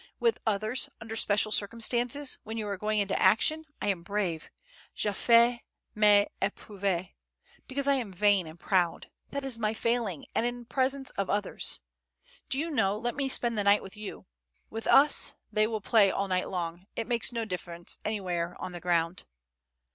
With 0.19 0.39
others, 0.47 0.89
under 0.99 1.15
special 1.15 1.51
circumstances, 1.51 2.39
when 2.43 2.57
you 2.57 2.67
are 2.67 2.75
going 2.75 2.97
into 2.97 3.21
action, 3.21 3.65
I 3.79 3.89
am 3.89 4.01
brave, 4.01 4.49
j'ai 4.95 5.13
fait 5.13 5.61
mes 5.93 6.25
epreuves, 6.41 7.09
because 7.67 7.87
I 7.87 7.93
am 7.97 8.11
vain 8.11 8.47
and 8.47 8.59
proud: 8.59 9.11
that 9.29 9.45
is 9.45 9.59
my 9.59 9.75
failing, 9.75 10.25
and 10.33 10.43
in 10.43 10.65
presence 10.65 11.11
of 11.11 11.29
others.... 11.29 11.81
Do 12.49 12.57
you 12.57 12.71
know, 12.71 12.97
let 12.97 13.13
me 13.13 13.29
spend 13.29 13.59
the 13.59 13.63
night 13.63 13.83
with 13.83 13.95
you: 13.95 14.25
with 14.71 14.87
us, 14.87 15.33
they 15.51 15.67
will 15.67 15.81
play 15.81 16.09
all 16.09 16.27
night 16.27 16.49
long; 16.49 16.87
it 16.95 17.05
makes 17.05 17.31
no 17.31 17.45
difference, 17.45 17.99
anywhere, 18.03 18.55
on 18.59 18.71
the 18.71 18.79
ground." 18.81 19.25